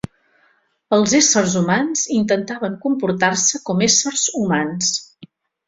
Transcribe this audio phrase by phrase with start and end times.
[0.97, 4.93] Els éssers humans intentaven comportar-se com a éssers humans